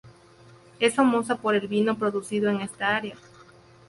Es 0.79 0.95
famosa 0.95 1.35
por 1.37 1.53
el 1.53 1.67
vino 1.67 1.95
producido 1.95 2.49
en 2.49 2.61
esta 2.61 2.95
área. 2.97 3.15